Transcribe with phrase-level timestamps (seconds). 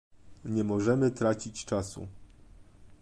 [0.45, 2.07] Nie możemy tracić czasu